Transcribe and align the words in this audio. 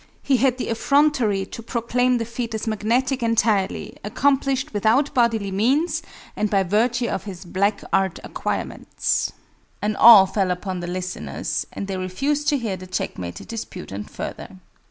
He 0.23 0.37
had 0.37 0.57
the 0.57 0.69
effrontery 0.71 1.45
to 1.45 1.61
proclaim 1.61 2.17
the 2.17 2.25
feat 2.25 2.55
as 2.55 2.65
magnetic 2.65 3.21
entirely, 3.21 3.97
accomplished 4.03 4.73
without 4.73 5.13
bodily 5.13 5.51
means, 5.51 6.01
and 6.35 6.49
by 6.49 6.63
virtue 6.63 7.05
of 7.07 7.25
his 7.25 7.45
black 7.45 7.83
art 7.93 8.17
acquirements. 8.23 9.31
An 9.79 9.95
awe 9.97 10.25
fell 10.25 10.49
upon 10.49 10.79
the 10.79 10.87
listeners, 10.87 11.67
and 11.71 11.85
they 11.85 11.97
refused 11.97 12.47
to 12.47 12.57
hear 12.57 12.77
the 12.77 12.87
checkmated 12.87 13.47
disputant 13.49 14.09
further. 14.09 14.55